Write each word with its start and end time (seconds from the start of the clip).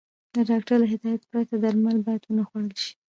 د 0.33 0.35
ډاکټر 0.49 0.77
له 0.81 0.87
هدايت 0.93 1.21
پرته 1.31 1.55
درمل 1.63 1.97
بايد 2.05 2.23
ونخوړل 2.25 2.73
شي. 2.83 2.91